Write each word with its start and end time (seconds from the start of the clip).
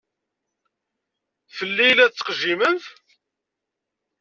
Fell-i 1.57 1.87
i 1.91 1.93
la 1.95 2.07
tettqejjimemt? 2.11 2.85